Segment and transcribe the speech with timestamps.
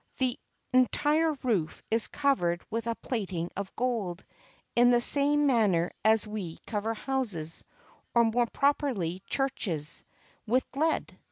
[0.17, 0.39] The
[0.73, 4.25] en tire roof is covered with a plating of gold,
[4.75, 7.63] in the same manner as we cover houses,
[8.15, 10.03] or more properly churches,
[10.47, 11.15] with lead.